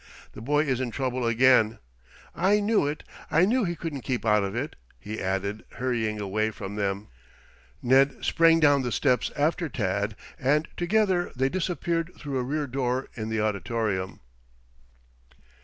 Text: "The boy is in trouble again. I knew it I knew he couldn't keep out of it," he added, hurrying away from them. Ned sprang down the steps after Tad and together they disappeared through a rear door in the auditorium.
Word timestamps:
"The 0.31 0.41
boy 0.41 0.61
is 0.63 0.79
in 0.81 0.89
trouble 0.89 1.27
again. 1.27 1.77
I 2.33 2.59
knew 2.59 2.87
it 2.87 3.03
I 3.29 3.45
knew 3.45 3.65
he 3.65 3.75
couldn't 3.75 4.01
keep 4.01 4.25
out 4.25 4.43
of 4.43 4.55
it," 4.55 4.75
he 4.99 5.21
added, 5.21 5.63
hurrying 5.73 6.19
away 6.19 6.49
from 6.49 6.73
them. 6.75 7.09
Ned 7.83 8.25
sprang 8.25 8.59
down 8.59 8.81
the 8.81 8.91
steps 8.91 9.29
after 9.37 9.69
Tad 9.69 10.15
and 10.39 10.67
together 10.75 11.31
they 11.35 11.49
disappeared 11.49 12.13
through 12.17 12.39
a 12.39 12.43
rear 12.43 12.65
door 12.65 13.09
in 13.13 13.29
the 13.29 13.41
auditorium. 13.41 14.21